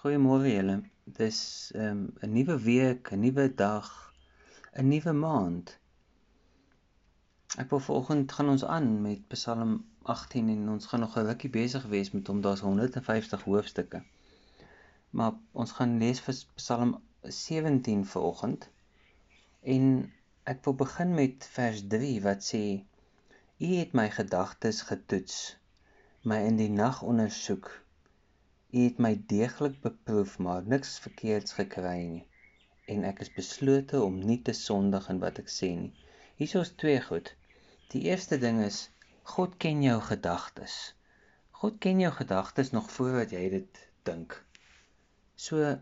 Goeiemôre 0.00 0.48
julle. 0.48 0.74
Dis 1.16 1.38
ehm, 1.76 1.98
'n 2.04 2.26
um, 2.26 2.30
nuwe 2.34 2.54
week, 2.66 3.08
'n 3.12 3.20
nuwe 3.24 3.44
dag, 3.54 3.88
'n 4.82 4.86
nuwe 4.92 5.12
maand. 5.12 5.72
Ek 7.62 7.68
wil 7.72 7.82
vanoggend 7.86 8.32
gaan 8.36 8.48
ons 8.52 8.64
aan 8.76 8.86
met 9.06 9.26
Psalm 9.34 9.74
18 10.14 10.48
en 10.54 10.70
ons 10.74 10.86
gaan 10.92 11.04
nog 11.04 11.18
'n 11.18 11.26
rukkie 11.26 11.50
besig 11.56 11.84
wees 11.94 12.10
met 12.14 12.30
hom. 12.32 12.40
Daar's 12.46 12.64
150 12.68 13.44
hoofstukke. 13.44 14.00
Maar 15.10 15.36
ons 15.52 15.76
gaan 15.80 15.92
lees 16.04 16.24
vir 16.28 16.40
Psalm 16.62 16.96
17 17.42 18.06
vanoggend. 18.14 18.70
En 19.76 19.84
ek 20.54 20.64
wil 20.64 20.78
begin 20.86 21.14
met 21.20 21.50
vers 21.58 21.84
3 21.96 22.22
wat 22.30 22.48
sê: 22.54 22.64
U 23.58 23.68
het 23.74 23.92
my 23.92 24.08
gedagtes 24.16 24.80
getoets, 24.94 25.36
my 26.22 26.40
in 26.48 26.56
die 26.56 26.72
nag 26.80 27.02
ondersoek 27.02 27.70
U 28.72 28.82
het 28.84 28.98
my 29.02 29.16
deeglik 29.26 29.80
beproef, 29.82 30.36
maar 30.38 30.66
niks 30.72 30.92
verkeerds 31.02 31.56
gekry 31.58 32.02
nie. 32.06 32.20
En 32.94 33.02
ek 33.08 33.22
is 33.24 33.30
beslote 33.34 33.98
om 34.02 34.20
nie 34.26 34.36
te 34.46 34.52
sondig 34.54 35.08
in 35.10 35.18
wat 35.24 35.40
ek 35.42 35.48
sê 35.50 35.70
nie. 35.78 35.90
Hier 36.38 36.52
is 36.60 36.70
twee 36.82 37.00
goed. 37.02 37.32
Die 37.90 38.02
eerste 38.06 38.38
ding 38.38 38.60
is 38.62 38.78
God 39.32 39.56
ken 39.64 39.82
jou 39.82 39.96
gedagtes. 40.10 40.76
God 41.62 41.80
ken 41.86 42.02
jou 42.04 42.12
gedagtes 42.14 42.70
nog 42.76 42.92
voordat 42.94 43.34
jy 43.34 43.42
dit 43.56 43.80
dink. 44.06 44.36
So 45.34 45.74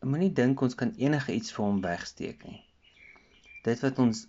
moenie 0.00 0.32
dink 0.40 0.64
ons 0.64 0.78
kan 0.84 0.94
enige 0.96 1.36
iets 1.36 1.52
vir 1.52 1.66
hom 1.66 1.84
wegsteek 1.84 2.48
nie. 2.48 2.62
Dit 3.68 3.84
wat 3.84 4.00
ons 4.06 4.24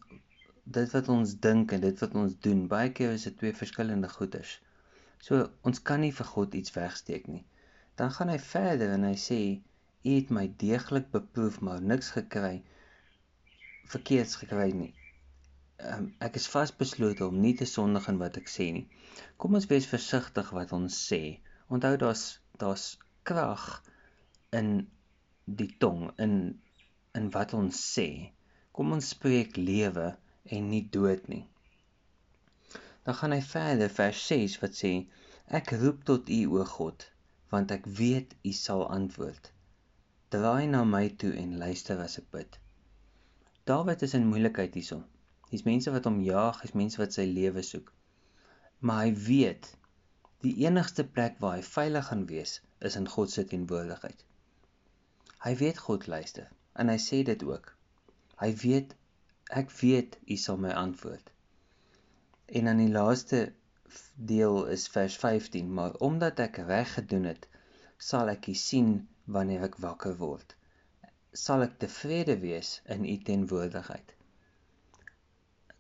dit 0.68 0.98
wat 0.98 1.14
ons 1.16 1.38
dink 1.48 1.72
en 1.72 1.88
dit 1.88 2.06
wat 2.06 2.20
ons 2.26 2.36
doen, 2.44 2.68
baie 2.76 2.92
keer 2.92 3.16
is 3.16 3.24
dit 3.32 3.40
twee 3.40 3.56
verskillende 3.64 4.12
goeders. 4.20 4.60
So 5.24 5.48
ons 5.64 5.80
kan 5.80 6.04
nie 6.04 6.12
vir 6.20 6.32
God 6.36 6.60
iets 6.60 6.76
wegsteek 6.76 7.32
nie 7.32 7.46
dan 7.96 8.12
gaan 8.12 8.32
hy 8.34 8.40
verder 8.42 8.94
en 8.96 9.06
hy 9.06 9.16
sê 9.22 9.40
u 10.04 10.14
het 10.16 10.32
my 10.36 10.48
deeglik 10.62 11.12
beproef 11.14 11.60
maar 11.68 11.82
niks 11.82 12.10
gekry 12.16 12.56
verkeerds 13.94 14.36
gekry 14.42 14.72
nie. 14.74 14.92
Um, 15.84 16.08
ek 16.26 16.40
is 16.40 16.50
vasbeslote 16.50 17.26
om 17.28 17.38
nie 17.44 17.54
te 17.60 17.68
sondig 17.70 18.08
in 18.10 18.20
wat 18.22 18.40
ek 18.42 18.50
sê 18.50 18.70
nie. 18.76 18.86
Kom 19.38 19.58
ons 19.60 19.70
wees 19.70 19.88
versigtig 19.90 20.50
wat 20.58 20.74
ons 20.76 20.98
sê. 21.10 21.22
Onthou 21.70 21.94
daar's 22.02 22.26
daar's 22.62 22.88
krag 23.30 23.68
in 24.60 24.74
die 25.46 25.70
tong 25.84 26.10
in 26.26 26.36
in 27.20 27.30
wat 27.38 27.54
ons 27.58 27.78
sê. 27.94 28.10
Kom 28.74 28.96
ons 28.98 29.14
spreek 29.14 29.58
lewe 29.60 30.14
en 30.50 30.70
nie 30.74 30.84
dood 30.98 31.30
nie. 31.30 31.44
Dan 33.06 33.20
gaan 33.20 33.36
hy 33.36 33.42
verder 33.46 33.92
vers 34.02 34.28
6 34.34 34.60
wat 34.64 34.82
sê 34.82 34.94
ek 35.60 35.76
roep 35.78 36.06
tot 36.10 36.32
u 36.34 36.44
o 36.58 36.66
God 36.78 37.13
want 37.54 37.72
ek 37.76 37.86
weet 38.00 38.34
u 38.50 38.52
sal 38.58 38.84
antwoord. 38.98 39.52
Draai 40.34 40.66
na 40.74 40.84
my 40.90 41.08
toe 41.22 41.34
en 41.38 41.58
luister 41.62 42.00
as 42.02 42.18
ek 42.22 42.30
bid. 42.36 42.58
Dawid 43.70 44.02
is 44.08 44.16
in 44.18 44.26
moeilikheid 44.32 44.74
hierson. 44.80 45.04
Dis 45.52 45.66
mense 45.68 45.92
wat 45.94 46.10
hom 46.10 46.18
jaag, 46.26 46.64
dis 46.66 46.74
mense 46.80 47.00
wat 47.02 47.14
sy 47.16 47.28
lewe 47.30 47.62
soek. 47.68 47.92
Maar 48.82 49.04
hy 49.06 49.12
weet 49.28 49.70
die 50.44 50.56
enigste 50.66 51.06
plek 51.18 51.38
waar 51.44 51.60
hy 51.60 51.66
veilig 51.68 52.10
gaan 52.10 52.26
wees 52.32 52.58
is 52.90 52.98
in 53.00 53.08
God 53.16 53.32
se 53.32 53.46
teenwoordigheid. 53.52 54.26
Hy 55.46 55.54
weet 55.62 55.80
God 55.86 56.10
luister 56.12 56.50
en 56.82 56.90
hy 56.92 56.98
sê 57.06 57.22
dit 57.30 57.46
ook. 57.48 57.70
Hy 58.42 58.50
weet 58.64 58.98
ek 59.62 59.72
weet 59.80 60.18
u 60.26 60.40
sal 60.42 60.58
my 60.66 60.74
antwoord. 60.82 61.30
En 62.58 62.68
aan 62.72 62.82
die 62.82 62.92
laaste 62.92 63.46
deel 64.16 64.66
is 64.76 64.88
vers 64.88 65.16
15 65.22 65.74
maar 65.74 65.94
omdat 66.08 66.40
ek 66.40 66.58
reg 66.70 66.94
gedoen 66.94 67.28
het 67.30 67.48
sal 68.10 68.32
ek 68.32 68.48
u 68.52 68.56
sien 68.60 68.90
wanneer 69.36 69.64
ek 69.68 69.78
wakker 69.86 70.16
word. 70.22 70.56
Sal 71.44 71.64
ek 71.66 71.78
tevrede 71.84 72.36
wees 72.42 72.72
in 72.96 73.06
u 73.06 73.16
teenwoordigheid. 73.30 74.16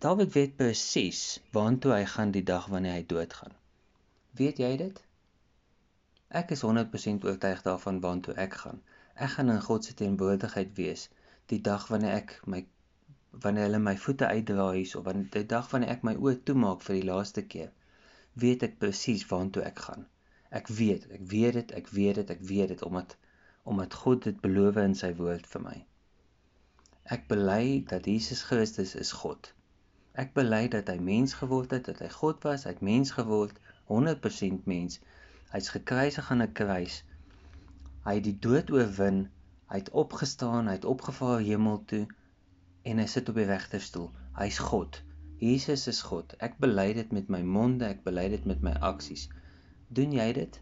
Dawid 0.03 0.31
weet 0.35 0.55
presies 0.59 1.23
waartoe 1.57 1.93
hy 1.95 2.05
gaan 2.13 2.31
die 2.35 2.45
dag 2.53 2.69
wanneer 2.75 2.97
hy 2.99 3.03
doodgaan. 3.13 3.57
Weet 4.39 4.61
jy 4.63 4.71
dit? 4.81 5.01
Ek 6.41 6.51
is 6.55 6.63
100% 6.65 7.27
oortuig 7.29 7.61
daarvan 7.67 8.01
waartoe 8.05 8.37
ek 8.45 8.57
gaan. 8.63 8.81
Ek 9.15 9.35
gaan 9.35 9.51
in 9.53 9.61
God 9.67 9.85
se 9.85 9.93
teenwoordigheid 9.99 10.73
wees 10.79 11.09
die 11.51 11.61
dag 11.61 11.87
wanneer 11.91 12.17
ek 12.21 12.39
my 12.47 12.63
wanneer 13.43 13.67
hulle 13.67 13.79
my 13.83 13.95
voete 13.97 14.27
uitdra 14.29 14.71
hier 14.71 14.97
of 14.97 15.05
wanneer 15.07 15.29
die 15.35 15.47
dag 15.53 15.69
wanneer 15.71 15.95
ek 15.95 16.03
my 16.07 16.13
oë 16.15 16.39
toemaak 16.47 16.83
vir 16.85 16.99
die 16.99 17.07
laaste 17.09 17.43
keer 17.53 17.71
weet 18.41 18.63
ek 18.67 18.79
presies 18.81 19.25
waartoe 19.29 19.63
ek 19.69 19.79
gaan. 19.85 20.05
Ek 20.59 20.67
weet, 20.67 21.05
ek 21.17 21.25
weet 21.33 21.53
dit, 21.59 21.71
ek 21.79 21.87
weet 21.97 22.15
dit, 22.21 22.29
ek 22.29 22.41
weet 22.51 22.73
dit 22.73 22.81
omdat 22.81 23.17
omdat 23.63 23.93
God 23.93 24.23
dit 24.23 24.39
beloof 24.43 24.77
in 24.81 24.95
sy 24.99 25.13
woord 25.15 25.45
vir 25.47 25.61
my. 25.63 25.75
Ek 27.15 27.29
bely 27.29 27.83
dat 27.87 28.09
Jesus 28.11 28.41
Christus 28.47 28.91
is 28.99 29.13
God. 29.21 29.53
Ek 30.19 30.33
bely 30.35 30.67
dat 30.73 30.91
hy 30.91 30.97
mens 30.99 31.33
geword 31.39 31.71
het, 31.71 31.85
dat 31.87 32.01
hy 32.03 32.09
God 32.11 32.43
was, 32.43 32.65
hy't 32.67 32.83
mens 32.83 33.13
geword, 33.15 33.55
100% 33.91 34.67
mens. 34.69 34.99
Hy's 35.53 35.71
gekruisig 35.75 36.29
aan 36.31 36.43
'n 36.43 36.53
kruis. 36.59 36.99
Hy 38.03 38.17
het 38.19 38.27
die 38.27 38.39
dood 38.47 38.71
oorwin, 38.75 39.29
hy't 39.71 39.89
opgestaan, 40.03 40.67
hy't 40.67 40.85
opgevaar 40.85 41.39
hemel 41.39 41.79
toe 41.87 42.05
en 42.83 42.99
hy 42.99 43.07
sit 43.07 43.29
op 43.31 43.39
die 43.39 43.47
regterstoel. 43.47 44.11
Hy's 44.37 44.59
God. 44.59 44.99
Jesus 45.39 45.87
is 45.87 46.01
God. 46.01 46.35
Ek 46.39 46.59
bely 46.61 46.93
dit 46.93 47.11
met 47.11 47.29
my 47.29 47.41
monde, 47.41 47.85
ek 47.85 48.03
bely 48.03 48.27
dit 48.31 48.45
met 48.45 48.61
my 48.61 48.73
aksies. 48.89 49.27
Doen 49.89 50.13
jy 50.15 50.27
dit? 50.37 50.59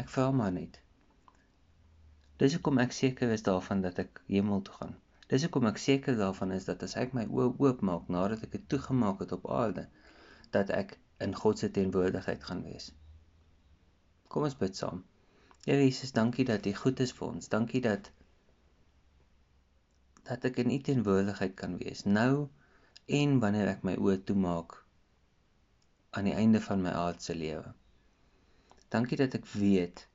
Ek 0.00 0.10
vra 0.10 0.30
maar 0.34 0.52
net. 0.52 0.80
Dis 2.42 2.56
hoekom 2.56 2.80
ek 2.82 2.92
seker 2.92 3.30
is 3.30 3.46
daarvan 3.46 3.84
dat 3.84 3.98
ek 4.02 4.20
hemel 4.26 4.62
toe 4.66 4.74
gaan. 4.80 4.96
Dis 5.30 5.46
hoekom 5.46 5.68
ek 5.70 5.78
seker 5.80 6.18
daarvan 6.18 6.52
is 6.56 6.66
dat 6.68 6.82
as 6.86 6.96
ek 7.00 7.14
my 7.16 7.24
oë 7.30 7.54
oopmaak 7.62 8.10
nadat 8.12 8.42
ek 8.46 8.56
dit 8.58 8.66
toegemaak 8.74 9.22
het 9.22 9.32
op 9.36 9.46
aarde, 9.50 9.86
dat 10.56 10.72
ek 10.74 10.98
in 11.24 11.34
God 11.34 11.62
se 11.62 11.70
teenwoordigheid 11.70 12.44
gaan 12.44 12.64
wees. 12.66 12.90
Kom 14.28 14.44
ons 14.48 14.58
bid 14.58 14.76
saam. 14.76 15.04
Here 15.64 15.80
Jesus, 15.80 16.12
dankie 16.12 16.44
dat 16.44 16.66
U 16.66 16.74
goed 16.76 17.00
is 17.00 17.14
vir 17.16 17.28
ons. 17.30 17.48
Dankie 17.48 17.80
dat 17.86 18.10
dat 20.28 20.44
ek 20.50 20.58
in 20.64 20.74
U 20.74 20.78
teenwoordigheid 20.84 21.54
kan 21.56 21.78
wees. 21.80 22.04
Nou 22.04 22.50
en 23.06 23.38
wanneer 23.40 23.68
ek 23.68 23.82
my 23.84 23.94
oë 24.00 24.22
toemaak 24.24 24.78
aan 26.16 26.28
die 26.28 26.36
einde 26.40 26.60
van 26.64 26.80
my 26.82 26.92
aardse 26.96 27.34
lewe. 27.36 27.74
Dankie 28.94 29.18
dat 29.20 29.34
ek 29.36 29.46
weet 29.52 30.06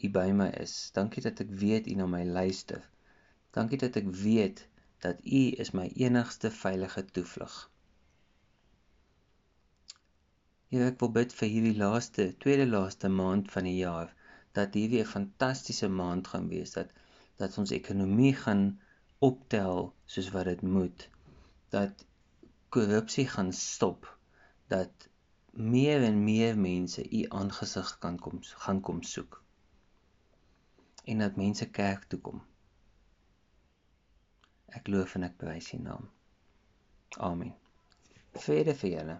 U 0.00 0.08
by 0.14 0.30
my 0.32 0.46
is. 0.62 0.74
Dankie 0.96 1.22
dat 1.24 1.40
ek 1.42 1.50
weet 1.62 1.88
U 1.90 1.96
na 1.98 2.06
my 2.06 2.22
luister. 2.24 2.84
Dankie 3.56 3.80
dat 3.82 3.98
ek 4.00 4.06
weet 4.22 4.62
dat 5.02 5.20
U 5.24 5.42
is 5.64 5.72
my 5.76 5.90
enigste 5.96 6.50
veilige 6.54 7.04
toevlug. 7.04 7.56
Here, 10.70 10.86
ek 10.92 11.00
wil 11.02 11.10
bid 11.18 11.34
vir 11.34 11.50
hierdie 11.50 11.76
laaste, 11.76 12.30
tweede 12.38 12.68
laaste 12.70 13.10
maand 13.10 13.50
van 13.50 13.66
die 13.66 13.78
jaar 13.80 14.14
dat 14.54 14.76
hierdie 14.78 15.02
'n 15.02 15.12
fantastiese 15.12 15.88
maand 15.88 16.30
gaan 16.30 16.48
wees 16.48 16.76
dat 16.78 16.94
dat 17.42 17.58
ons 17.58 17.72
ekonomie 17.74 18.34
gaan 18.44 18.80
optel 19.18 19.94
soos 20.06 20.30
wat 20.36 20.44
dit 20.52 20.62
moet 20.62 21.08
dat 21.70 22.06
korrupsie 22.68 23.26
gaan 23.28 23.52
stop 23.52 24.06
dat 24.66 25.08
meer 25.50 26.02
en 26.02 26.24
meer 26.24 26.58
mense 26.58 27.04
u 27.10 27.24
aangesig 27.28 27.98
kan 27.98 28.18
kom 28.18 28.38
gaan 28.42 28.80
kom 28.80 29.02
soek 29.02 29.40
en 31.04 31.18
dat 31.18 31.36
mense 31.36 31.70
kerk 31.70 32.04
toe 32.04 32.20
kom. 32.20 32.42
Ek 34.66 34.86
loof 34.86 35.16
en 35.18 35.26
ek 35.26 35.38
prys 35.40 35.72
u 35.74 35.80
naam. 35.82 36.06
Amen. 37.18 37.54
Vrede 38.44 38.74
vir 38.78 38.90
julle 38.90 39.16